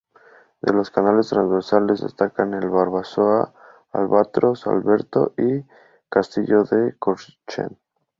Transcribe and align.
De 0.63 0.73
los 0.73 0.89
canales 0.89 1.27
transversales 1.29 2.01
destacan 2.01 2.55
el 2.55 2.71
Barbarossa, 2.71 3.53
Albatross, 3.93 4.65
Adalberto, 4.65 5.31
del 5.37 5.67
Castillo 6.09 6.63
y 6.71 6.93
Cochrane. 6.97 7.77